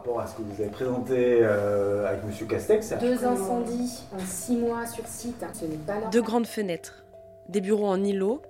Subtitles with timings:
[0.00, 2.48] rapport à ce que vous avez présenté avec M.
[2.48, 2.94] Castex.
[3.00, 7.04] Deux incendies en six mois sur site, ce n'est pas Deux grandes fenêtres,
[7.48, 8.40] des bureaux en îlot,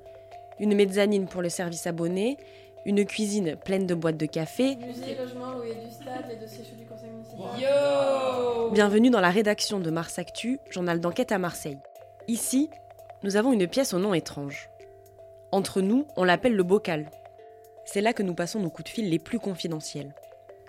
[0.60, 2.38] une mezzanine pour le service abonné,
[2.86, 4.76] une cuisine pleine de boîtes de café.
[4.76, 7.60] Musée, logement, du stade, les dossiers chauds du conseil municipal.
[7.60, 11.78] Yo Bienvenue dans la rédaction de Mars Actu, journal d'enquête à Marseille.
[12.28, 12.71] Ici,
[13.24, 14.71] nous avons une pièce au nom étrange.
[15.51, 17.10] Entre nous, on l'appelle le bocal.
[17.84, 20.14] C'est là que nous passons nos coups de fil les plus confidentiels.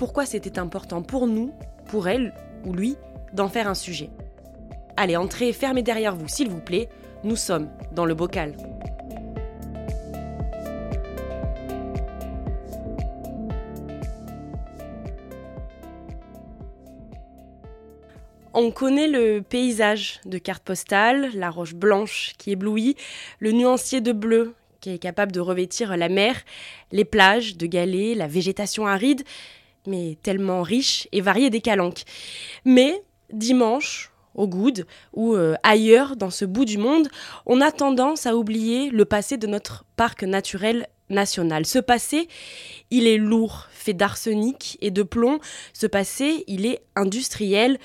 [0.00, 1.52] pourquoi c'était important pour nous,
[1.90, 2.32] pour elle
[2.64, 2.96] ou lui,
[3.34, 4.08] d'en faire un sujet.
[4.96, 6.88] Allez, entrez, fermez derrière vous, s'il vous plaît.
[7.22, 8.56] Nous sommes dans le bocal.
[18.54, 22.96] On connaît le paysage de carte postale, la roche blanche qui éblouit,
[23.38, 26.36] le nuancier de bleu qui est capable de revêtir la mer,
[26.90, 29.24] les plages de galets, la végétation aride,
[29.86, 32.02] mais tellement riche et variée des calanques.
[32.64, 37.08] Mais dimanche, au Goud ou euh, ailleurs dans ce bout du monde,
[37.46, 41.66] on a tendance à oublier le passé de notre parc naturel national.
[41.66, 42.28] Ce passé,
[42.90, 45.40] il est lourd, fait d'arsenic et de plomb.
[45.72, 47.78] Ce passé, il est industriel,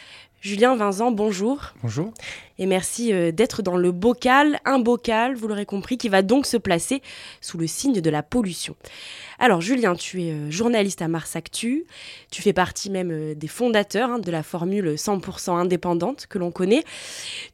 [0.45, 1.73] Julien Vincent, bonjour.
[1.81, 2.13] Bonjour.
[2.57, 6.45] Et merci euh, d'être dans le bocal, un bocal, vous l'aurez compris, qui va donc
[6.45, 7.01] se placer
[7.41, 8.75] sous le signe de la pollution.
[9.39, 11.85] Alors Julien, tu es euh, journaliste à Mars Actu,
[12.31, 16.51] tu fais partie même euh, des fondateurs hein, de la formule 100% indépendante que l'on
[16.51, 16.83] connaît.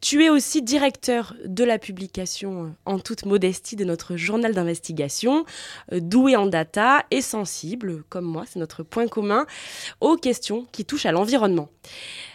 [0.02, 5.45] Tu es aussi directeur de la publication en toute modestie de notre journal d'investigation,
[5.92, 9.45] doué en data et sensible, comme moi, c'est notre point commun,
[9.99, 11.70] aux questions qui touchent à l'environnement.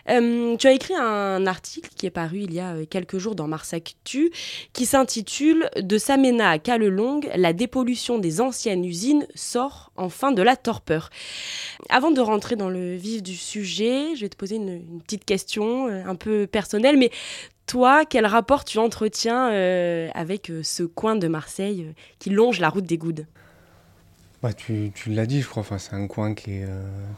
[0.09, 3.75] tu as écrit un article qui est paru il y a quelques jours dans Mars
[3.75, 4.31] Actu
[4.73, 10.57] qui s'intitule De Samena à Calelongue, la dépollution des anciennes usines sort enfin de la
[10.57, 11.11] torpeur.
[11.89, 15.89] Avant de rentrer dans le vif du sujet, je vais te poser une, petite question
[15.89, 17.11] euh, un peu personnelle, mais
[17.67, 22.69] toi, quel rapport tu entretiens euh, avec euh, ce coin de Marseille qui longe la
[22.69, 23.27] route des Goudes?
[24.53, 26.67] Tu, l'as dit, je crois, enfin, c'est un coin qui est,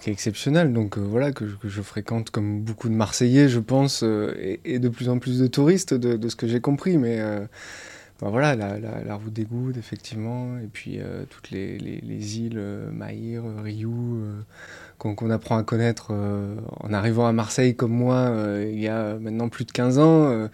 [0.07, 5.09] exceptionnel, donc voilà, que, je fréquente comme beaucoup de Marseillais, je pense, et, de plus
[5.09, 7.21] en plus de touristes, de, ce que j'ai compris, mais
[8.21, 11.79] voilà, la, route des Goudes, effectivement, et puis euh, toutes les,
[12.39, 14.43] îles, euh, Maïr, Riou, euh,
[14.99, 19.65] qu'on apprend à connaître en arrivant à Marseille comme moi il y a maintenant plus
[19.65, 20.49] de 15 ans.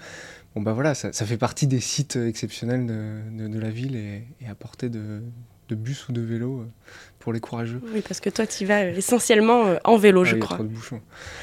[0.55, 4.91] bon, bah voilà, ça, fait partie des sites exceptionnels de, la ville et, à portée
[4.91, 5.23] de,
[5.71, 6.67] bus ou de vélo
[7.19, 7.81] pour les courageux.
[7.93, 10.57] Oui, parce que toi, tu vas essentiellement en vélo, ah je crois.
[10.57, 11.01] A trop de bouchons.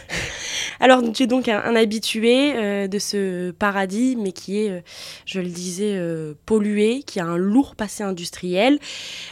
[0.82, 4.82] Alors, tu es donc un, habitué euh, de ce paradis, mais qui est, euh,
[5.26, 8.80] je le disais, euh, pollué, qui a un lourd passé industriel.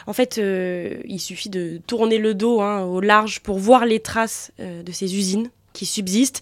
[0.05, 4.51] En fait, il suffit de tourner le dos hein, au large pour voir les traces
[4.59, 6.41] de ces usines qui subsistent,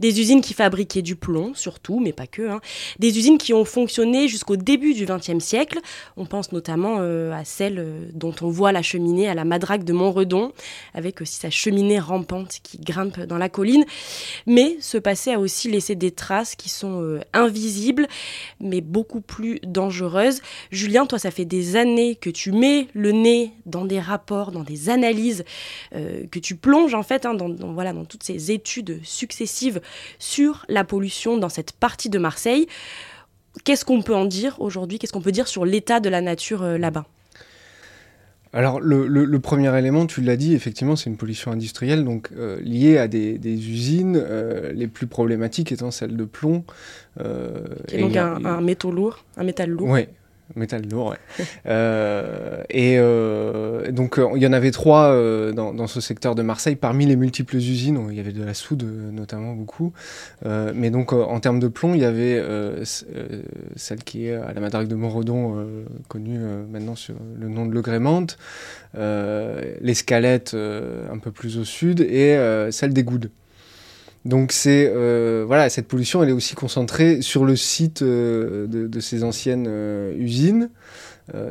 [0.00, 2.60] des usines qui fabriquaient du plomb surtout, mais pas que, hein.
[2.98, 5.78] des usines qui ont fonctionné jusqu'au début du XXe siècle.
[6.16, 9.84] On pense notamment euh, à celle euh, dont on voit la cheminée à la Madrague
[9.84, 10.52] de Montredon,
[10.94, 13.84] avec aussi sa cheminée rampante qui grimpe dans la colline.
[14.46, 18.06] Mais ce passé a aussi laissé des traces qui sont euh, invisibles,
[18.58, 20.40] mais beaucoup plus dangereuses.
[20.70, 24.62] Julien, toi, ça fait des années que tu mets le nez dans des rapports, dans
[24.62, 25.44] des analyses,
[25.92, 29.80] que tu plonges en fait hein, dans, voilà, dans toutes ces études successives
[30.18, 32.66] sur la pollution dans cette partie de Marseille.
[33.64, 34.98] Qu'est-ce qu'on peut en dire aujourd'hui?
[34.98, 37.06] Qu'est-ce qu'on peut dire sur l'état de la nature euh, là-bas?
[38.54, 42.96] Alors le, premier élément, tu l'as dit, effectivement, c'est une pollution industrielle, donc euh, liée
[42.96, 46.64] à des, usines, euh, les plus problématiques étant celle de plomb.
[47.18, 49.90] donc un, un, métaux lourd, un métal lourd.
[49.90, 50.08] Oui,
[50.56, 51.16] Métal lourd, ouais.
[51.66, 55.14] euh, et euh, donc, euh, il y en avait trois
[55.52, 56.76] dans, ce secteur de Marseille.
[56.76, 59.92] Parmi les multiples usines, il y avait de la soude, notamment beaucoup.
[60.44, 62.42] Mais donc, en termes de plomb, il y avait
[62.84, 65.66] celle qui est à la Madrague de Morodon,
[66.08, 66.38] connue
[66.70, 68.38] maintenant sur le nom de Le Grémante,
[68.94, 72.38] l'escalette un peu plus au sud, et
[72.70, 73.30] celle des Goudes.
[74.24, 79.00] Donc c'est euh, voilà, cette pollution, elle est aussi concentrée sur le site euh, de,
[79.00, 80.70] ces anciennes euh, usines.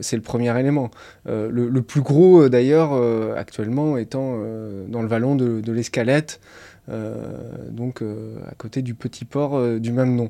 [0.01, 0.91] c'est le premier élément.
[1.25, 2.93] Le, plus gros d'ailleurs
[3.37, 4.39] actuellement étant
[4.87, 6.39] dans le vallon de, l'Escalette,
[6.87, 10.29] donc à côté du petit port du même nom.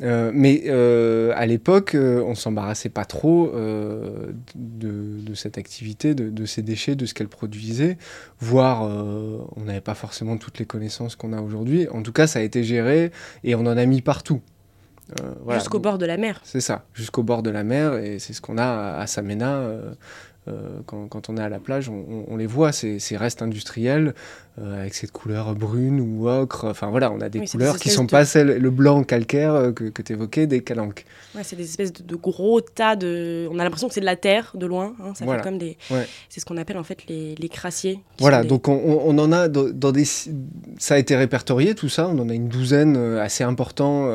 [0.00, 3.52] mais à l'époque, on s'embarrassait pas trop
[4.54, 7.98] de, cette activité, de, de, ces déchets, de ce qu'elle produisait,
[8.40, 11.88] voire on n'avait pas forcément toutes les connaissances qu'on a aujourd'hui.
[11.88, 13.10] En tout cas, ça a été géré
[13.44, 14.40] et on en a mis partout.
[15.20, 16.40] Euh, jusqu'au bord de la mer.
[16.44, 19.56] C'est ça, jusqu'au bord de la mer, et c'est ce qu'on a à, Samena.
[19.56, 19.92] Euh,
[20.48, 24.14] euh, quand, on est à la plage, on, les voit, ces, restes industriels,
[24.58, 26.64] euh, avec cette couleur brune ou ocre.
[26.64, 29.84] Enfin voilà, on a des couleurs qui sont pas celles, le blanc calcaire euh, que,
[29.84, 31.04] que tu évoquais des calanques.
[31.34, 33.48] Ouais, c'est des espèces de, gros tas de.
[33.52, 34.94] On a l'impression que c'est de la terre de loin.
[35.00, 35.78] Hein, ça fait comme des.
[36.28, 38.00] C'est ce qu'on appelle en fait les, les crassiers.
[38.18, 40.04] Voilà, donc on, on, en a dans, des.
[40.04, 42.08] Ça a été répertorié tout ça.
[42.08, 44.10] On en a une douzaine assez importants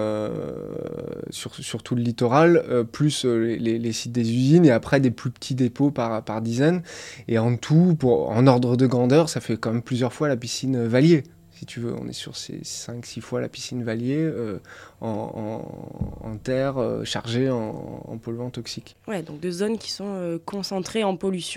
[1.29, 5.31] sur, sur, tout le littoral, plus les, les, sites des usines et après des plus
[5.31, 6.81] petits dépôts par par, dizaines.
[7.27, 10.38] Et en tout, pour, en ordre de grandeur, ça fait quand même plusieurs fois la
[10.38, 11.24] piscine Valier
[11.56, 11.94] si tu veux.
[12.00, 14.60] On est sur ces 5-6 fois la piscine Valier euh,
[15.01, 18.95] en, terre euh, chargée en, en, polluants toxiques.
[19.07, 21.56] Ouais, donc deux zones qui sont euh, concentrées en pollution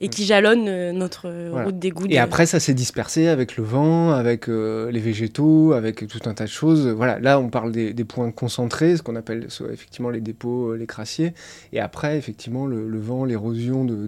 [0.00, 1.28] et qui jalonnent notre
[1.64, 2.06] route d'égout.
[2.10, 6.44] Et après, ça s'est dispersé avec le vent, avec les végétaux, avec tout un tas
[6.44, 6.88] de choses.
[6.88, 11.34] Voilà, là, on parle des, points concentrés, ce qu'on appelle effectivement les dépôts, les crassiers.
[11.72, 14.06] Et après, effectivement, le, vent, l'érosion de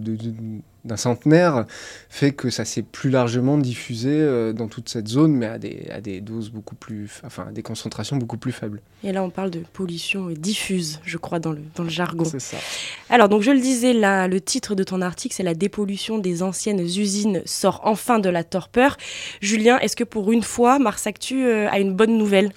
[0.87, 1.65] d'un centenaire
[2.09, 5.87] fait que ça s'est plus largement diffusé euh, dans toute cette zone, mais à des,
[5.91, 8.81] à des doses beaucoup plus, enfin, à des concentrations beaucoup plus faibles.
[9.03, 12.25] Et là, on parle de pollution diffuse, je crois, dans le, dans le jargon.
[12.25, 12.57] C'est ça.
[13.09, 16.41] Alors, donc, je le disais, là, le titre de ton article, c'est La dépollution des
[16.41, 18.97] anciennes usines sort enfin de la torpeur.
[19.41, 22.51] Julien, est-ce que pour une fois, Mars Actu euh, a une bonne nouvelle?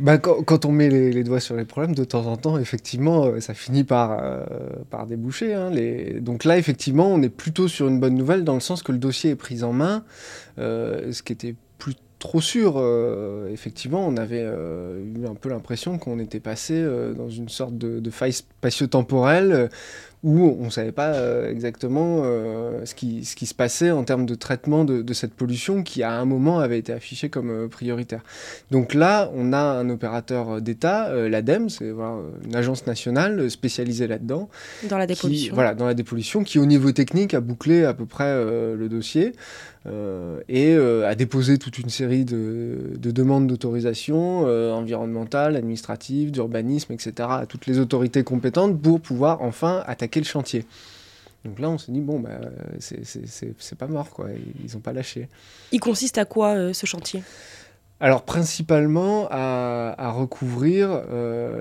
[0.00, 3.40] Bah, quand, on met les, doigts sur les problèmes, de temps en temps, effectivement, euh,
[3.40, 4.44] ça finit par, euh,
[5.06, 5.54] déboucher.
[5.54, 5.70] Hein.
[6.20, 8.98] Donc là, effectivement, on est plutôt sur une bonne nouvelle dans le sens que le
[8.98, 10.04] dossier est pris en main,
[10.58, 12.82] euh, ce qui était plus trop sûr.
[13.52, 16.82] effectivement, on avait eu un peu l'impression qu'on était passé
[17.16, 19.68] dans une sorte de, de faille spatio-temporelle
[20.24, 24.04] où on ne savait pas euh, exactement euh, ce, qui, ce qui se passait en
[24.04, 27.68] termes de traitement de, cette pollution qui à un moment avait été affichée comme euh,
[27.68, 28.22] prioritaire.
[28.70, 34.48] Donc là, on a un opérateur d'État, l'ADEME, c'est une agence nationale spécialisée là-dedans.
[34.88, 35.54] Dans la dépollution.
[35.54, 39.34] voilà, dans la dépollution, qui au niveau technique a bouclé à peu près le dossier.
[39.86, 46.92] Euh, et euh, a déposé toute une série de, demandes d'autorisation euh, environnementale, administrative, d'urbanisme,
[46.92, 47.12] etc.
[47.30, 50.64] à toutes les autorités compétentes pour pouvoir enfin attaquer le chantier.
[51.44, 52.30] Donc là, on s'est dit, bon, bah,
[52.78, 54.28] c'est pas mort, quoi.
[54.64, 55.28] Ils n'ont pas lâché.
[55.72, 57.22] Il consiste à quoi ce chantier?
[58.00, 61.02] Alors principalement à, recouvrir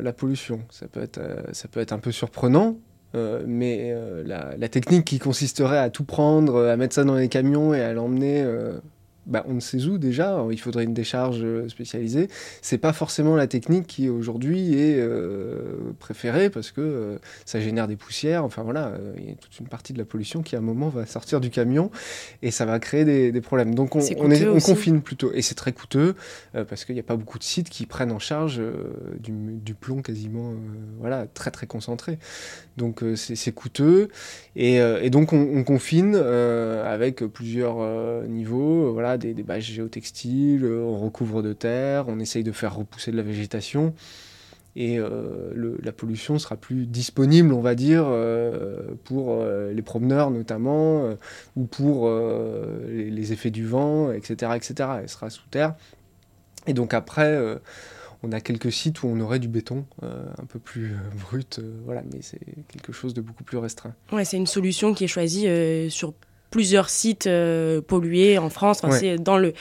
[0.01, 0.61] la pollution.
[0.69, 1.19] Ça peut, être,
[1.51, 2.77] ça peut être un peu surprenant,
[3.15, 7.30] euh, mais euh, la, technique qui consisterait à tout prendre, à mettre ça dans les
[7.30, 8.80] camions et à l'emmener euh,
[9.25, 12.27] bah, on ne sait où déjà, il faudrait une décharge euh, spécialisée.
[12.61, 17.87] C'est pas forcément la technique qui aujourd'hui est euh, préférée parce que euh, ça génère
[17.87, 18.43] des poussières.
[18.43, 20.89] Enfin voilà, il y a toute une partie de la pollution qui à un moment
[20.89, 21.89] va sortir du camion
[22.41, 23.75] et ça va créer des, problèmes.
[23.75, 26.15] Donc on, on, confine plutôt et c'est très coûteux
[26.53, 28.61] parce qu'il n'y a pas beaucoup de sites qui prennent en charge
[29.19, 30.53] du, plomb quasiment
[30.99, 32.19] voilà très très concentré.
[32.77, 34.09] Donc c'est coûteux
[34.55, 37.77] et, et, donc on, confine avec plusieurs
[38.27, 38.94] niveaux.
[38.94, 43.17] voilà des, bâches géotextiles, euh, on recouvre de terre, on essaye de faire repousser de
[43.17, 43.93] la végétation.
[44.75, 51.15] Et euh, la pollution sera plus disponible, on va dire, euh, pour les promeneurs notamment,
[51.55, 52.09] ou pour
[52.89, 54.89] les, effets du vent, etc., etc.
[55.01, 55.75] Elle sera sous terre.
[56.65, 57.39] Et donc après,
[58.23, 62.23] on a quelques sites où on aurait du béton un peu plus brut, voilà, mais
[62.23, 63.93] c'est quelque chose de beaucoup plus restreint.
[64.23, 65.45] C'est une solution qui est choisie
[65.91, 66.15] sur
[66.54, 68.83] plusieurs sites euh, pollués en France.
[68.92, 69.54] C'est dans le,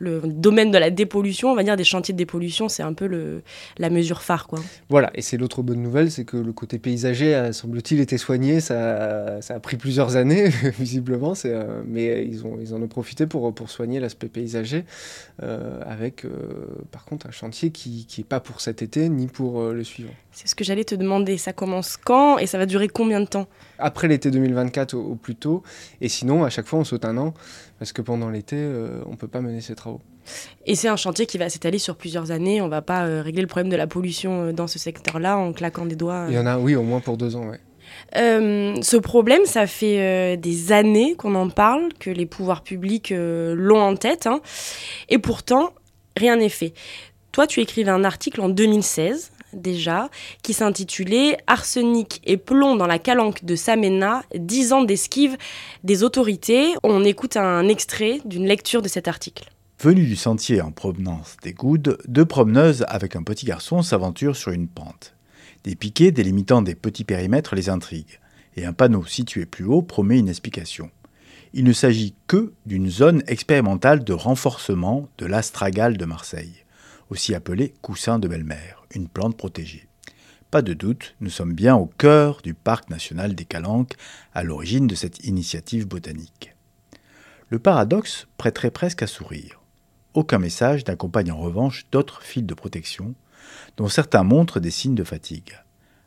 [0.00, 3.06] le, domaine de la dépollution, on va dire des chantiers de dépollution, c'est un peu
[3.06, 3.42] le,
[3.78, 4.48] la mesure phare.
[4.48, 4.58] Quoi.
[4.88, 8.58] Voilà, et c'est l'autre bonne nouvelle, c'est que le côté paysager a, semble-t-il, été soigné.
[8.58, 10.48] Ça, ça, a pris plusieurs années,
[10.80, 14.84] visiblement, euh, mais ils, ont, ils en ont profité pour, pour soigner l'aspect paysager,
[15.44, 16.26] euh, avec
[16.90, 20.10] par contre un chantier qui n'est pas pour cet été ni pour le suivant.
[20.32, 21.38] C'est ce que j'allais te demander.
[21.38, 23.46] Ça commence quand et ça va durer combien de temps?
[23.80, 25.62] Après l'été 2024 au, plus tôt.
[26.00, 27.34] Et sinon, à chaque fois, on saute un an
[27.78, 30.00] parce que pendant l'été, euh, on ne peut pas mener ces travaux.
[30.66, 32.60] Et c'est un chantier qui va s'étaler sur plusieurs années.
[32.60, 35.38] On ne va pas euh, régler le problème de la pollution euh, dans ce secteur-là
[35.38, 36.26] en claquant des doigts.
[36.28, 37.50] Il y en a, oui, au moins pour deux ans,
[38.14, 43.96] ce problème, ça fait des années qu'on en parle, que les pouvoirs publics l'ont en
[43.96, 44.40] tête, hein.
[45.08, 45.72] et pourtant,
[46.16, 46.72] rien n'est fait.
[47.32, 50.10] Toi, tu écrivais un article en 2016 déjà,
[50.42, 55.36] qui s'intitulait Arsenic et plomb dans la calanque de Samena, 10 ans d'esquive
[55.84, 56.74] des autorités.
[56.82, 59.50] On écoute un extrait d'une lecture de cet article.
[59.82, 64.52] Venu du sentier en provenance des Goudes, deux promeneuses avec un petit garçon s'aventurent sur
[64.52, 65.14] une pente.
[65.64, 68.20] Des piquets délimitant des petits périmètres les intriguent,
[68.56, 70.90] et un panneau situé plus haut promet une explication.
[71.52, 76.64] Il ne s'agit que d'une zone expérimentale de renforcement de l'astragale de Marseille,
[77.10, 79.88] aussi appelée coussin de belle-mère, une plante protégée.
[80.50, 83.94] Pas de doute, nous sommes bien au cœur du parc national des Calanques,
[84.34, 86.54] à l'origine de cette initiative botanique.
[87.50, 89.60] Le paradoxe prêterait presque à sourire.
[90.14, 93.14] Aucun message n'accompagne en revanche d'autres fils de protection,
[93.76, 95.56] dont certains montrent des signes de fatigue.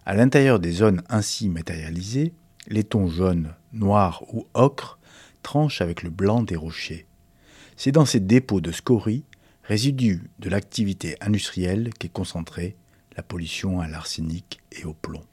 [0.05, 2.33] À l'intérieur des zones ainsi matérialisées,
[2.67, 4.99] les tons jaunes, noirs ou ocre
[5.41, 7.05] tranchent avec le blanc des rochers.
[7.77, 9.23] C'est dans ces dépôts de scories,
[9.63, 12.75] résidus de l'activité industrielle, qu'est concentrée
[13.15, 15.23] la pollution à l'arsenic et au plomb.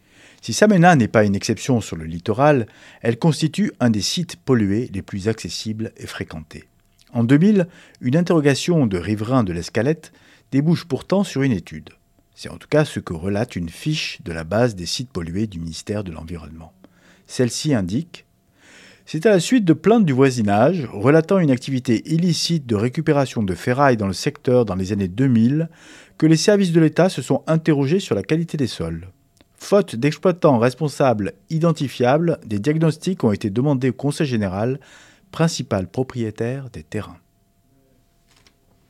[0.43, 2.67] Si Samena n'est pas une exception sur le littoral,
[3.03, 6.65] elle constitue un des sites pollués les plus accessibles et fréquentés.
[7.13, 7.67] En 2000,
[8.01, 10.13] une interrogation de riverains de l'Escalette
[10.53, 11.91] débouche pourtant sur une étude.
[12.35, 15.47] C'est en tout cas ce que relate une fiche de la base des sites pollués
[15.47, 16.73] du ministère de l'Environnement.
[17.27, 18.25] Celle-ci indique
[19.13, 23.57] C'est à la suite de plaintes du voisinage relatant une activité illicite de récupération de
[23.57, 25.69] ferraille dans le secteur dans les années 2000
[26.17, 29.09] que les services de l'État se sont interrogés sur la qualité des sols.
[29.57, 34.79] Faute d'exploitants responsables identifiables, des diagnostics ont été demandés au Conseil général
[35.33, 37.19] principal propriétaire des terrains.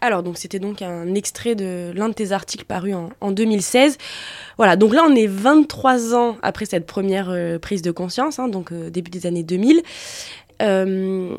[0.02, 3.98] Alors, donc c'était donc un extrait de l'un de tes articles parus en, 2016.
[4.56, 8.48] Voilà, donc là on est 23 ans après cette première euh, prise de conscience, hein,
[8.48, 9.82] donc euh, début des années 2000.
[10.62, 11.34] Euh,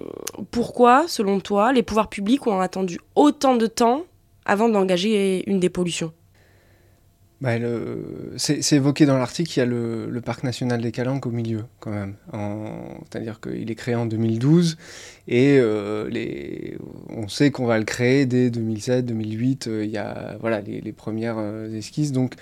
[0.51, 4.03] pourquoi, selon toi, les pouvoirs publics ont attendu autant de temps
[4.46, 6.12] avant d'engager une dépollution?
[7.41, 7.53] Bah,
[8.38, 11.89] c'est évoqué dans l'article, il y a le, parc national des Calanques au milieu, quand
[11.89, 12.15] même.
[13.10, 14.77] C'est-à-dire qu'il est créé en 2012
[15.27, 16.77] et euh, les,
[17.10, 19.67] on sait qu'on va le créer dès 2007, 2008.
[19.67, 22.12] Euh, il y a voilà, les, premières euh, esquisses.
[22.12, 22.36] Donc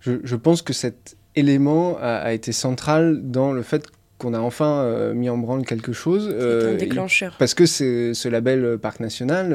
[0.00, 3.86] je, je, pense que cet élément a, a été central dans le fait
[4.22, 6.28] qu'on a enfin euh, mis en branle quelque chose.
[6.30, 7.34] C'est un euh, déclencheur.
[7.38, 9.52] parce que ce label euh, parc national,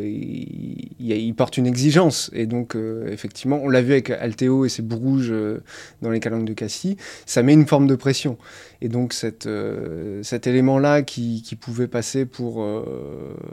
[0.00, 2.30] il, porte une exigence.
[2.32, 2.76] Et donc,
[3.08, 5.34] effectivement, on l'a vu avec Alteo et ses bourrouges
[6.00, 6.96] dans les calanques de Cassis,
[7.26, 8.38] ça met une forme de pression.
[8.80, 9.48] Et donc, cette,
[10.22, 12.64] cet élément-là qui, pouvait passer pour.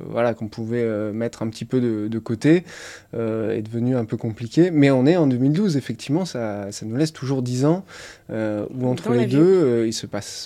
[0.09, 2.63] voilà, qu'on pouvait mettre un petit peu de, côté,
[3.13, 4.71] est devenu un peu compliqué.
[4.71, 7.83] Mais on est en 2012, effectivement, ça, ça nous laisse toujours 10 ans
[8.29, 10.42] où entre les deux, il se passe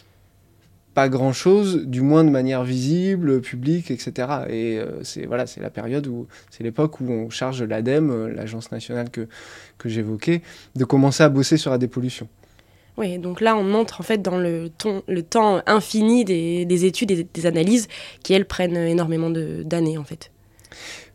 [0.97, 4.11] pas grand chose, du moins de manière visible, publique, etc.
[4.49, 8.33] Et euh, c'est voilà, c'est la période où c'est l'époque où on charge l'ADEME, euh,
[8.33, 9.27] l'agence nationale que,
[9.85, 10.41] j'évoquais,
[10.75, 12.27] de commencer à bosser sur la dépollution.
[12.97, 17.27] Oui, donc là on entre en fait dans le, temps infini des, des études et
[17.31, 17.87] des analyses
[18.23, 20.31] qui elles prennent énormément d'années en fait.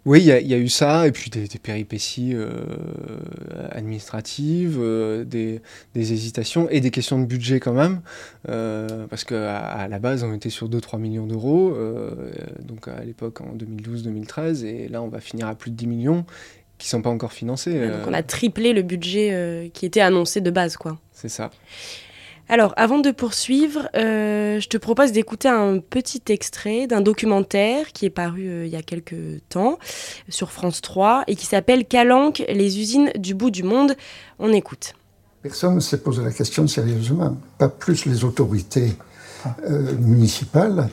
[0.04, 2.48] Oui, il y, a eu ça, et puis des, péripéties euh,
[3.70, 5.60] administratives, euh, des,
[5.94, 8.00] hésitations et des questions de budget quand même,
[8.48, 11.76] euh, parce qu'à à la base on était sur 2-3 millions d'euros,
[12.64, 16.26] donc à l'époque en 2012-2013, et là on va finir à plus de 10 millions
[16.78, 17.86] qui ne sont pas encore financés.
[17.86, 20.98] donc on a triplé le budget qui était annoncé de base, quoi.
[21.12, 21.52] C'est ça.
[22.48, 28.04] Alors, avant de poursuivre, euh, je te propose d'écouter un petit extrait d'un documentaire qui
[28.04, 29.78] est paru euh, il y a quelques temps
[30.28, 33.96] sur France 3 et qui s'appelle Calanque, les usines du bout du monde.
[34.38, 34.94] On écoute.
[35.42, 38.92] Personne ne s'est posé la question sérieusement, pas plus les autorités
[39.68, 40.88] euh, municipales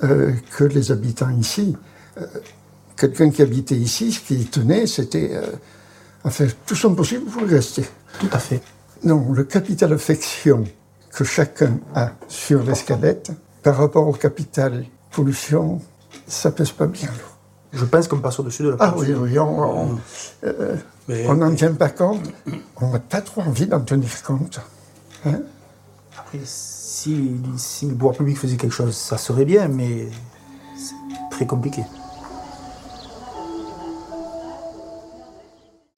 [0.00, 1.74] que les habitants ici.
[2.96, 5.32] Quelqu'un qui habitait ici, ce qui tenait, c'était
[6.30, 7.84] faire tout son possible pour y rester.
[8.20, 8.62] Tout à fait.
[9.02, 10.64] Non, le capital affection
[11.12, 15.80] que chacun a sur l'escalette par rapport au capital pollution,
[16.26, 17.08] ça pèse pas bien.
[17.72, 19.16] Je pense qu'on passe au-dessus de la pollution.
[19.16, 19.98] Ah oui, oui, on
[20.44, 22.22] euh, n'en tient pas compte.
[22.80, 24.60] On n'a pas trop envie d'en tenir compte.
[25.26, 25.40] Hein.
[26.18, 30.08] Après, si, si le pouvoir public faisait quelque chose, ça serait bien, mais
[30.76, 30.94] c'est
[31.30, 31.82] très compliqué.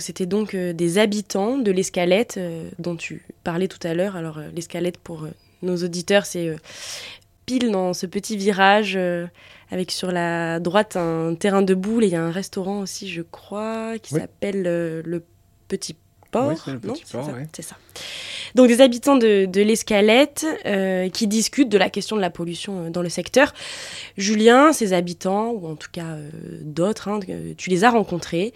[0.00, 4.16] C'était donc euh, des habitants de l'escalette euh, dont tu parlais tout à l'heure.
[4.16, 5.26] Alors euh, l'escalette pour
[5.62, 6.56] nos auditeurs, c'est
[7.46, 8.98] pile dans ce petit virage
[9.70, 13.10] avec sur la droite un terrain de boule et il y a un restaurant aussi,
[13.10, 15.22] je crois, qui s'appelle le
[15.68, 15.96] Petit
[16.30, 16.66] Port.
[17.52, 17.76] c'est ça.
[18.54, 20.46] Donc des habitants de, l'escalette
[21.12, 23.52] qui discutent de la question de la pollution dans le secteur.
[24.16, 26.16] Julien, ces habitants, ou en tout cas
[26.62, 27.20] d'autres, hein,
[27.58, 28.54] tu les as rencontrés.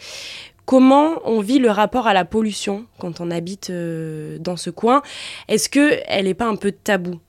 [0.66, 5.02] Comment on vit le rapport à la pollution quand on habite euh, dans ce coin?
[5.49, 7.21] Est-ce que elle n'est pas un peu tabou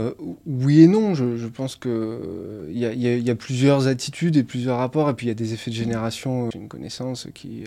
[0.00, 0.14] Euh,
[0.46, 5.14] oui et non, je, pense qu'il euh, y, a, plusieurs attitudes et plusieurs rapports, et
[5.14, 6.48] puis il y a des effets de génération.
[6.50, 7.64] J'ai une connaissance qui,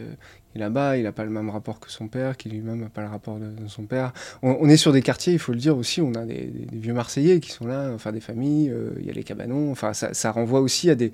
[0.55, 3.01] est là-bas, il n'a pas le même rapport que son père, qui lui-même n'a pas
[3.01, 4.13] le rapport de, de son père.
[4.41, 6.65] On, on, est sur des quartiers, il faut le dire aussi, on a des, des,
[6.65, 9.93] des vieux Marseillais qui sont là, enfin des familles, il y a les cabanons, enfin
[9.93, 11.11] ça, ça, renvoie aussi à des,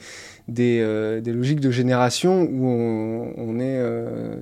[0.47, 3.81] des, logiques de génération où on, on est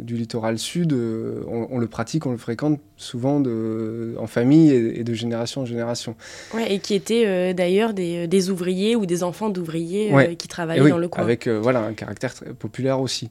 [0.01, 4.99] du littoral sud, on, on, le pratique, on le fréquente souvent de, en famille et,
[4.99, 6.15] et de génération en génération.
[6.53, 10.35] Ouais, et qui étaient euh, d'ailleurs des, des, ouvriers ou des enfants d'ouvriers euh, ouais.
[10.35, 11.23] qui travaillaient oui, dans le coin.
[11.23, 13.29] Avec euh, voilà, un caractère très populaire aussi.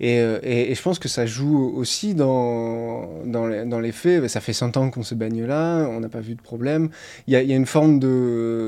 [0.00, 4.28] Et, et, je pense que ça joue aussi dans, dans, les, faits.
[4.28, 6.90] Ça fait 100 ans qu'on se baigne là, on n'a pas vu de problème.
[7.26, 8.00] Il y a, une forme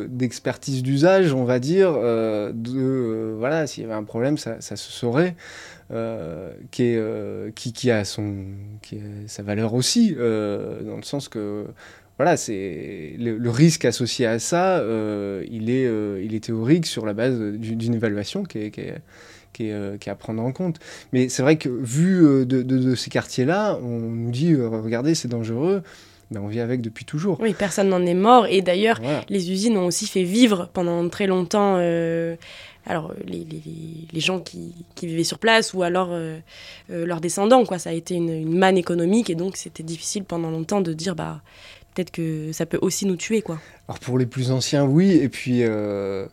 [0.09, 4.77] d'expertise d'usage, on va dire, euh, de voilà, s'il y avait un problème, ça, se
[4.77, 5.35] saurait.
[5.93, 8.39] Euh, qui, est, euh, qui, a son,
[8.83, 11.67] qui a sa valeur aussi, euh, dans le sens que
[12.19, 17.05] voilà, c'est le, risque associé à ça, euh, il, est, euh, il est théorique sur
[17.05, 18.95] la base d'une évaluation qui, est,
[19.57, 20.79] qui, est, qui est, à prendre en compte.
[21.13, 25.29] Mais c'est vrai que vu de, de, de ces quartiers-là, on nous dit regardez, c'est
[25.29, 25.83] dangereux.
[26.31, 27.39] Ben, on vit avec depuis toujours.
[27.41, 28.47] Oui, personne n'en est mort.
[28.49, 29.23] Et d'ailleurs, voilà.
[29.29, 32.35] les usines ont aussi fait vivre pendant très longtemps euh,
[32.85, 33.63] alors, les, les,
[34.13, 36.39] les gens qui, qui, vivaient sur place ou alors euh,
[36.91, 37.65] euh, leurs descendants.
[37.65, 37.79] Quoi.
[37.79, 41.17] Ça a été une, une manne économique et donc c'était difficile pendant longtemps de dire
[41.17, 41.43] bah,
[41.95, 43.43] peut-être que ça peut aussi nous tuer.
[43.43, 43.61] Quoi.
[43.89, 45.13] Alors, pour les plus anciens, oui.
[45.13, 45.63] Et puis.
[45.63, 46.27] Euh...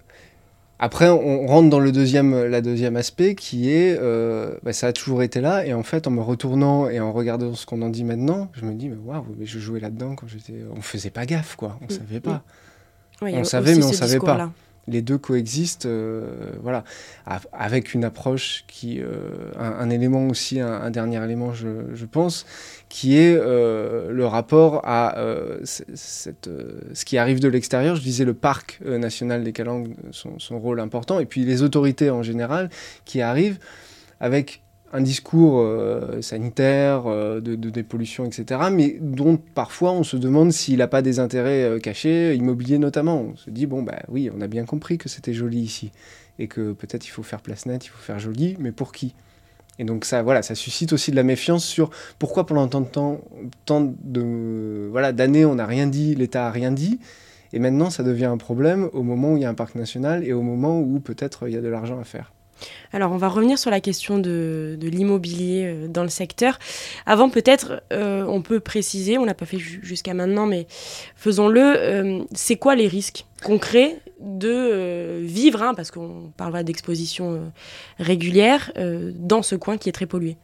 [0.83, 4.91] Après, on rentre dans le deuxième, la deuxième aspect qui est, euh, bah, ça a
[4.91, 5.65] toujours été là.
[5.65, 8.65] Et en fait, en me retournant et en regardant ce qu'on en dit maintenant, je
[8.65, 10.55] me dis, mais waouh, je jouais là-dedans quand j'étais.
[10.75, 11.79] On faisait pas gaffe, quoi.
[11.79, 11.89] On mmh.
[11.89, 12.43] savait pas.
[13.21, 14.37] Oui, on savait, mais on savait pas.
[14.37, 14.51] Là.
[14.89, 16.83] Les deux coexistent, euh, voilà,
[17.53, 22.05] avec une approche qui, euh, un, un, élément aussi, un, un dernier élément, je, je,
[22.05, 22.45] pense,
[22.93, 25.61] qui est euh, le rapport à euh,
[26.47, 27.95] euh, ce qui arrive de l'extérieur.
[27.95, 32.21] Je disais le parc national des Calanques, son, rôle important, et puis les autorités en
[32.21, 32.69] général
[33.03, 33.57] qui arrivent
[34.19, 34.61] avec
[34.93, 35.67] un discours
[36.21, 41.17] sanitaire, de, de, dépollution, etc., mais dont parfois on se demande s'il n'a pas des
[41.17, 43.21] intérêts cachés, immobiliers notamment.
[43.21, 45.91] On se dit, bon, bah oui, on a bien compris que c'était joli ici,
[46.37, 49.15] et que peut-être il faut faire place nette, il faut faire joli, mais pour qui?
[49.79, 52.87] Et donc ça, voilà, ça suscite aussi de la méfiance sur pourquoi pendant tant de
[53.65, 53.93] temps,
[54.91, 56.99] voilà d'années, on n'a rien dit, l'État a rien dit,
[57.53, 60.23] et maintenant ça devient un problème au moment où il y a un parc national
[60.23, 62.33] et au moment où peut-être il y a de l'argent à faire.
[62.91, 66.59] Alors, on va revenir sur la question de, l'immobilier dans le secteur.
[67.05, 70.67] Avant, peut-être, euh, on peut préciser, on l'a pas fait jusqu'à maintenant, mais
[71.15, 77.51] faisons-le, euh, c'est quoi les risques concrets de euh, vivre, hein, parce qu'on parlera d'exposition
[77.99, 78.71] régulière,
[79.15, 80.37] dans ce coin qui est très pollué?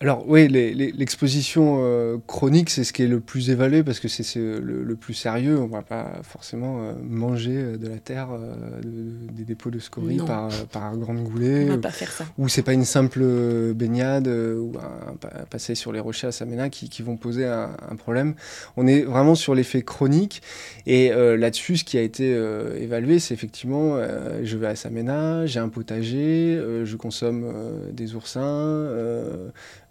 [0.00, 4.36] Alors oui, l'exposition euh, chronique, c'est ce qui est le plus évalué parce que c'est
[4.36, 5.58] le, le, plus sérieux.
[5.58, 9.78] On ne va pas forcément euh, manger de la terre, euh, de, des dépôts de
[9.78, 11.64] scories par, par grande goulée.
[11.64, 12.26] On va pas faire ça.
[12.36, 13.24] Ou c'est pas une simple
[13.72, 17.70] baignade ou un, un, passer sur les rochers à Samena qui, qui vont poser un,
[17.88, 18.34] un, problème.
[18.76, 20.42] On est vraiment sur l'effet chronique.
[20.84, 22.30] Et là-dessus, ce qui a été
[22.78, 23.98] évalué, c'est effectivement,
[24.42, 27.52] je vais à Samena, j'ai un potager, je consomme
[27.92, 28.88] des oursins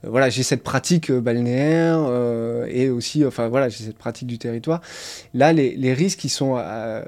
[0.10, 4.82] voilà, j'ai cette pratique balnéaire euh, et aussi, enfin voilà, j'ai cette pratique du territoire.
[5.34, 7.04] Là, les, risques qui sont euh,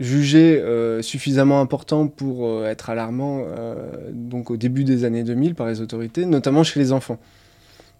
[0.00, 3.44] jugés euh, suffisamment importants pour euh, être alarmants,
[4.12, 7.18] donc au début des années 2000 par les autorités, notamment chez les enfants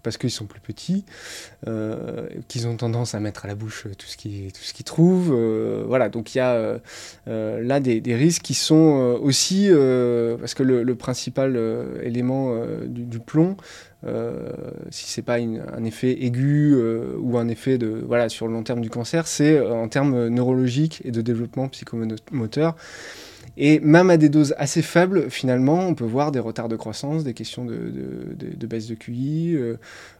[0.03, 1.05] parce qu'ils sont plus petits,
[1.67, 5.33] euh, qu'ils ont tendance à mettre à la bouche tout ce qu'ils qu trouvent.
[5.33, 6.79] Euh, voilà, donc il y a
[7.27, 9.69] euh, là des, risques qui sont aussi,
[10.39, 11.59] parce que le, principal
[12.03, 13.57] élément du, plomb,
[14.89, 16.75] si c'est pas un effet aigu
[17.17, 21.01] ou un effet de, voilà, sur le long terme du cancer, c'est en termes neurologiques
[21.05, 22.75] et de développement psychomoteur.
[23.55, 27.23] Et même à des doses assez faibles, finalement, on peut voir des retards de croissance,
[27.23, 29.77] des questions de, baisse de QI, euh,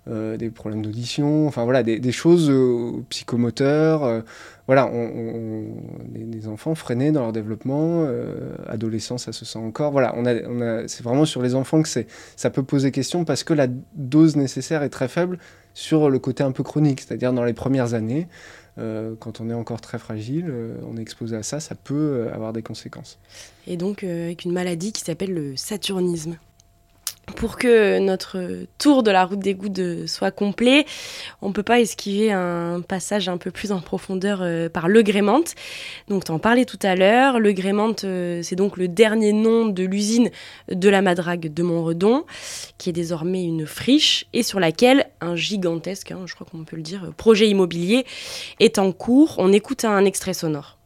[0.09, 4.03] euh, des problèmes d'audition, enfin voilà, des, choses euh, psychomoteurs.
[4.03, 4.19] Euh,
[4.67, 4.89] voilà,
[6.09, 8.07] des, enfants freinés dans leur développement,
[8.67, 9.91] adolescents, ça se sent encore.
[9.91, 10.15] Voilà,
[10.87, 14.83] c'est vraiment sur les enfants que ça peut poser question parce que la dose nécessaire
[14.83, 15.37] est très faible
[15.73, 18.27] sur le côté un peu chronique, c'est-à-dire dans les premières années.
[18.77, 22.29] Euh, quand on est encore très fragile, euh, on est exposé à ça, ça peut
[22.33, 23.19] avoir des conséquences.
[23.67, 26.37] Et donc euh, avec une maladie qui s'appelle le saturnisme.
[27.35, 30.85] Pour que notre tour de la route des gouttes soit complet,
[31.41, 35.01] on ne peut pas esquiver un passage un peu plus en profondeur euh, par Le
[35.01, 35.55] Grémente.
[36.09, 37.39] Donc, tu en parlais tout à l'heure.
[37.39, 40.29] Le Grémente, euh, c'est donc le dernier nom de l'usine
[40.69, 42.25] de la Madrague de Montredon,
[42.77, 46.75] qui est désormais une friche et sur laquelle un gigantesque, hein, je crois qu'on peut
[46.75, 48.05] le dire, projet immobilier
[48.59, 49.35] est en cours.
[49.37, 50.77] On écoute un extrait sonore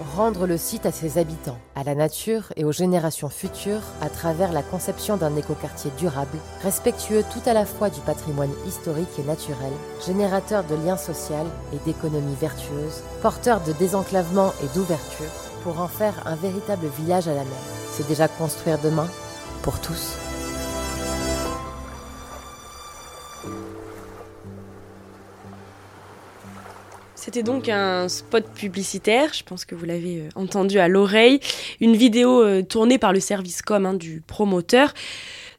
[0.00, 4.52] rendre le site à ses habitants, à la nature et aux générations futures à travers
[4.52, 9.72] la conception d'un écoquartier durable, respectueux tout à la fois du patrimoine historique et naturel,
[10.06, 11.20] générateur de liens sociaux
[11.72, 15.30] et d'économies vertueuses, porteur de désenclavement et d'ouverture,
[15.62, 17.60] pour en faire un véritable village à la mer.
[17.92, 19.08] C'est déjà construire demain
[19.62, 20.29] pour tous.
[27.32, 31.38] C'était donc un spot publicitaire, je pense que vous l'avez euh, entendu à l'oreille,
[31.80, 34.92] une vidéo euh, tournée par le service com hein, du promoteur.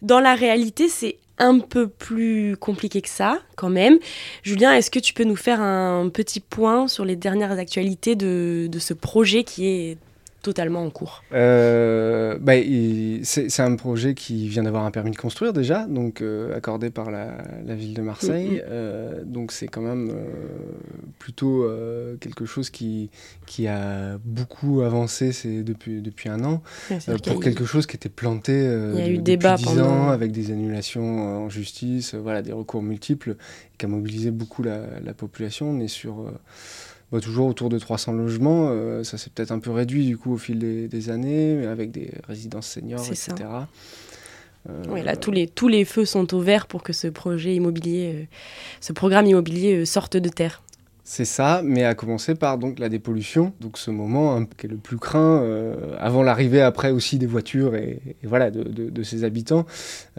[0.02, 4.00] Dans la réalité, c'est un peu plus compliqué que ça, quand même.
[4.44, 8.68] Julien, est-ce que tu peux nous faire un petit point sur les dernières actualités de,
[8.70, 9.98] de ce projet qui est
[10.42, 12.54] totalement en cours euh, bah,
[13.24, 17.12] C'est un projet qui vient d'avoir un permis de construire déjà, donc euh, accordé par
[17.12, 17.38] la,
[17.76, 18.50] ville de Marseille.
[18.50, 18.62] Mm, mm.
[18.70, 20.14] Euh, donc c'est quand même
[21.20, 21.68] plutôt
[22.20, 23.10] quelque chose qui,
[23.46, 25.32] qui a beaucoup avancé
[25.64, 26.62] depuis, depuis un an,
[27.24, 30.32] pour quelque chose qui était planté il y a eu depuis débat 10 ans, avec
[30.32, 33.36] des annulations en justice, voilà, des recours multiples,
[33.78, 35.70] qui a mobilisé beaucoup la, la population.
[35.70, 36.32] On est sur
[37.12, 38.70] bah, toujours autour de 300 logements.
[38.70, 41.92] Euh, ça s'est peut-être un peu réduit du coup au fil des, années, mais avec
[41.92, 43.34] des résidences seniors, etc.
[44.70, 47.56] Euh, oui, là, tous les, tous les feux sont au vert pour que ce projet
[47.56, 48.26] immobilier, euh,
[48.80, 50.62] ce programme immobilier sorte de terre.
[51.04, 54.70] C'est ça, mais à commencer par donc la dépollution, donc ce moment hein, qui est
[54.70, 59.66] le plus craint euh, avant l'arrivée après aussi des voitures et, voilà de, ses habitants.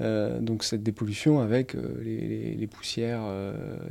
[0.00, 2.02] Euh, donc cette dépollution avec euh,
[2.58, 3.22] les, poussières,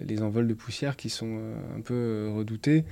[0.06, 1.40] les envols de poussière qui sont
[1.78, 2.84] un peu redoutés.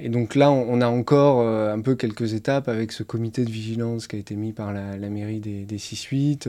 [0.00, 4.06] et donc là, on, a encore un peu quelques étapes avec ce comité de vigilance
[4.06, 6.48] qui a été mis par la, mairie des, des 6-8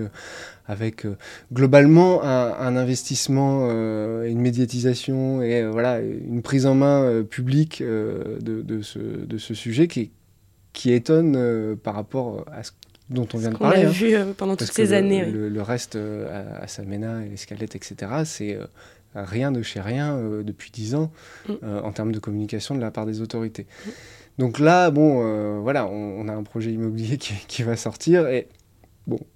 [0.70, 1.08] avec
[1.52, 8.38] globalement un, investissement euh, et une médiatisation et voilà, une prise en main publique de,
[8.40, 10.12] de, ce, de, ce, sujet qui,
[10.74, 12.72] qui étonne par rapport à ce
[13.10, 13.82] dont on vient de parler.
[13.82, 15.26] On l'a vu pendant toutes ces années.
[15.26, 18.58] Le, reste à, Salmena et l'Escalette, etc., c'est
[19.16, 21.12] rien de chez rien depuis dix ans
[21.48, 21.54] mm.
[21.84, 23.66] en termes de communication de la part des autorités.
[23.86, 23.90] Mm.
[24.38, 28.48] Donc là, bon, voilà, on, a un projet immobilier qui, qui va sortir et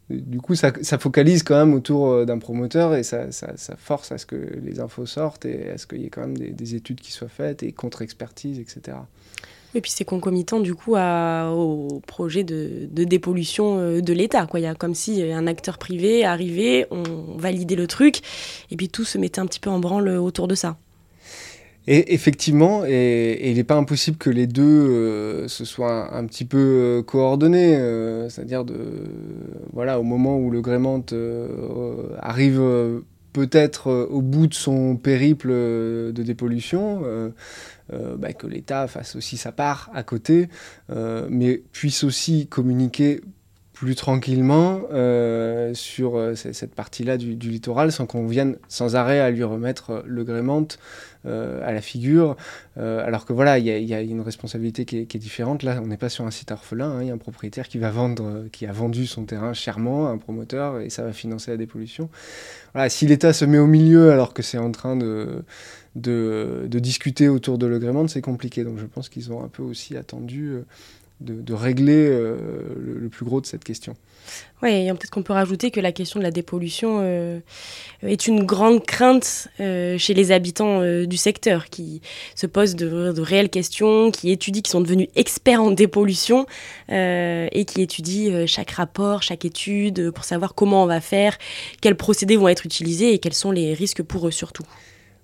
[0.09, 3.27] du coup, ça, focalise quand même autour euh, d'un promoteur et ça,
[3.77, 6.38] force à ce que les infos sortent et à ce qu'il y ait quand même
[6.38, 8.97] des, études qui soient faites et contre-expertise, etc.
[9.75, 14.47] Et puis c'est concomitant du coup au projet de, dépollution euh, de l'État.
[14.53, 17.03] Il y a comme si un acteur privé arrivait, on
[17.38, 18.21] validait le truc,
[18.69, 20.77] et puis tout se mettait un petit peu en branle autour de ça.
[21.85, 26.45] Et effectivement, et, il n'est pas impossible que les deux euh, se soient un, petit
[26.45, 28.75] peu euh, coordonnés, euh, c'est-à-dire de
[29.73, 31.03] voilà au moment où le gréement
[32.19, 32.61] arrive
[33.33, 37.01] peut-être au bout de son périple de dépollution,
[37.89, 40.49] bah, que l'État fasse aussi sa part à côté,
[41.29, 43.21] mais puisse aussi communiquer
[43.73, 49.31] plus tranquillement euh, sur euh, cette partie-là du, littoral sans qu'on vienne sans arrêt à
[49.31, 50.77] lui remettre euh, le grémente
[51.25, 52.36] à la figure.
[52.75, 55.63] alors que voilà, il y, a une responsabilité qui est, différente.
[55.63, 56.89] Là, on n'est pas sur un site orphelin.
[56.89, 57.01] Hein.
[57.01, 60.09] Il y a un propriétaire qui va vendre, qui a vendu son terrain chèrement à
[60.09, 62.09] un promoteur et ça va financer la dépollution.
[62.73, 65.45] Voilà, si l'État se met au milieu alors que c'est en train de,
[65.95, 68.65] discuter autour de l'agrément, c'est compliqué.
[68.65, 70.57] Donc je pense qu'ils ont un peu aussi attendu
[71.21, 72.38] de, régler euh,
[72.78, 73.95] le, plus gros de cette question.
[74.62, 77.39] Oui, peut-être qu'on peut rajouter que la question de la dépollution euh,
[78.02, 82.02] est une grande crainte euh, chez les habitants du secteur qui
[82.36, 86.45] se posent de, réelles questions, qui étudient, qui sont devenus experts en dépollution
[86.89, 91.38] et qui étudient chaque rapport, chaque étude pour savoir comment on va faire,
[91.82, 94.63] quels procédés vont être utilisés et quels sont les risques pour eux surtout.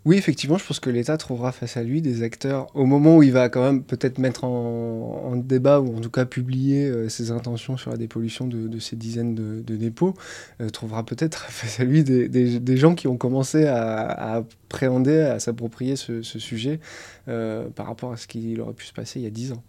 [0.05, 3.23] Oui, effectivement, je pense que l'État trouvera face à lui des acteurs au moment où
[3.23, 7.31] il va quand même peut-être mettre en, débat ou en tout cas publier euh, ses
[7.31, 10.13] intentions sur la dépollution de, ces dizaines de, dépôts,
[10.61, 15.97] euh, trouvera peut-être face à lui des, gens qui ont commencé à, appréhender, à s'approprier
[15.97, 16.79] ce, sujet
[17.27, 19.63] euh, par rapport à ce qu'il aurait pu se passer il y a dix ans.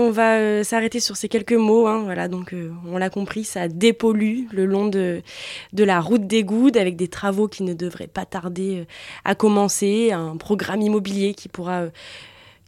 [0.00, 1.86] On va euh, s'arrêter sur ces quelques mots.
[1.86, 5.22] Hein, voilà, donc euh, on l'a compris, ça dépollue le long de,
[5.76, 8.84] la route des Goudes avec des travaux qui ne devraient pas tarder euh,
[9.26, 11.84] à commencer, un programme immobilier qui pourra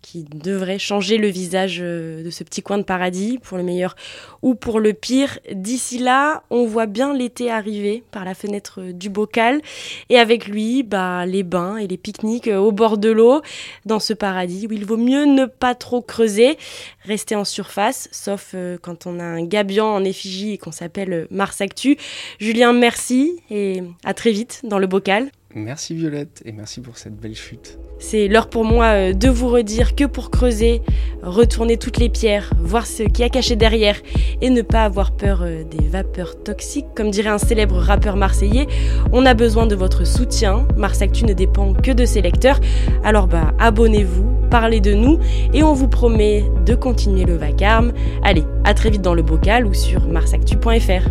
[0.02, 3.94] qui devrait changer le visage euh, de ce petit coin de paradis, pour le meilleur
[4.42, 5.38] ou pour le pire.
[5.52, 9.62] D'ici là, on voit bien l'été arriver par la fenêtre euh, du bocal,
[10.10, 13.40] et avec lui, bah, les bains et les pique-niques euh, au bord de l'eau,
[13.86, 16.58] dans ce paradis où il vaut mieux ne pas trop creuser,
[17.04, 21.60] rester en surface, sauf quand on a un gabian en effigie et qu'on s'appelle Mars
[21.60, 21.96] Actu.
[22.38, 25.30] Julien, merci, et à très vite dans le bocal.
[25.54, 27.78] Merci Violette et merci pour cette belle chute.
[27.98, 30.80] C'est l'heure pour moi euh, de vous redire que pour creuser,
[31.22, 33.96] retourner toutes les pierres, voir ce qui a caché derrière
[34.40, 38.66] et ne pas avoir peur euh, des vapeurs toxiques, comme dirait un célèbre rappeur marseillais,
[39.12, 40.66] on a besoin de votre soutien.
[40.76, 42.58] Mars Actu ne dépend que de ses lecteurs.
[43.04, 45.18] Alors bah abonnez-vous, parlez de nous
[45.52, 47.92] et on vous promet de continuer le vacarme.
[48.22, 51.10] Allez, à très vite dans le bocal ou sur marsactu.fr.